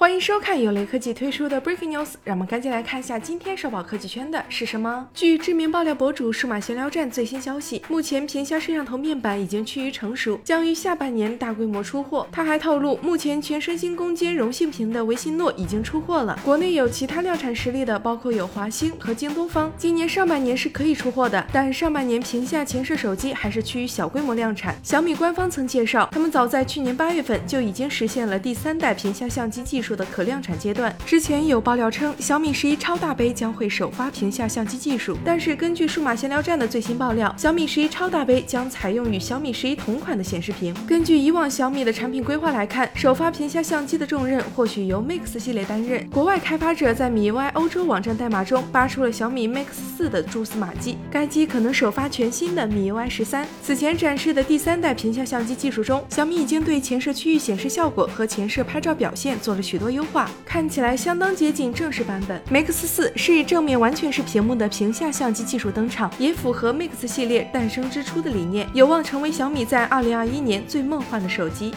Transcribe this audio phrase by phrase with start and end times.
[0.00, 5.06] 欢迎收看由雷科技推出的 Breaking News，让我们赶紧来看一下今天烧爆科技圈的是什么。
[5.12, 12.26] 据知名爆料博主数码闲聊站最新消息，目前屏下摄像头面板已经趋于成熟，将于下半年大规模出货。
[12.32, 16.40] 他还透露，目前全身心攻坚柔性屏的维信诺已经出货了。
[16.42, 24.74] 国内有其他量产实力的，包括有华星和京东方，今年上半年是可以出货的，但上半年屏下前摄手机还是趋于小规模量产。
[24.82, 29.89] 小米官方曾介绍，他们早在去年八月份就已经实现了第三代屏下相机技术。
[29.94, 40.74] 的可量产阶段，之前有爆料称小米十一超大杯将会首发屏下相机技术，但是根据数码闲聊站的最新爆料，小米十一超大杯将采用与小米十一同款的显示屏。
[40.86, 46.06] 根据以往小米的产品规划来看，首发屏下相机的重任或许由 Mix 系列担任。
[46.08, 53.46] 国外开发者在米 UI 欧洲网站代码中扒出了小米 Mix 四的蛛丝马迹，该机可能首发全新的米 UI 十三。
[53.62, 59.90] 此前展示的第三代屏下相机技术中，小米已经对前摄区域显示效果和前摄拍照表现做了许多。
[59.90, 62.40] 优化看起来相当接近正式版本。
[62.48, 71.74] Mix 四是以正面完全是屏幕的屏下相机技术登场，也符合 Mix 系列诞生之初的理念，有望成为小米在2021年最梦幻的手机。